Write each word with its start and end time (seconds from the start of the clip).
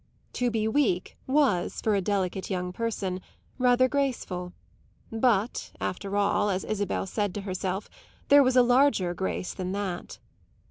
To 0.33 0.49
be 0.49 0.67
weak 0.67 1.15
was, 1.27 1.79
for 1.79 1.93
a 1.93 2.01
delicate 2.01 2.49
young 2.49 2.73
person, 2.73 3.21
rather 3.59 3.87
graceful, 3.87 4.51
but, 5.11 5.71
after 5.79 6.17
all, 6.17 6.49
as 6.49 6.63
Isabel 6.63 7.05
said 7.05 7.35
to 7.35 7.41
herself, 7.41 7.87
there 8.27 8.41
was 8.41 8.55
a 8.55 8.63
larger 8.63 9.13
grace 9.13 9.53
than 9.53 9.73
that. 9.73 10.17